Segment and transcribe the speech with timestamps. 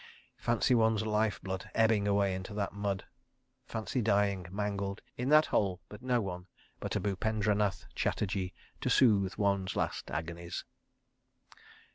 [0.39, 3.05] Fancy one's life blood ebbing away into that mud.
[3.67, 6.47] Fancy dying, mangled, in that hole with no one
[6.79, 8.51] but a Bupendranath Chatterji
[8.81, 10.65] to soothe one's last agonies.